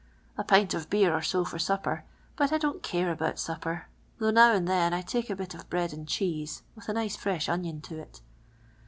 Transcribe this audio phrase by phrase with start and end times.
[0.35, 2.05] A pint of beer or so for supper,
[2.35, 3.85] but I di n't care about supper,
[4.17, 7.15] though now and then I tike a bit of bread and cheese with a nice
[7.15, 8.21] fre^h onion to it.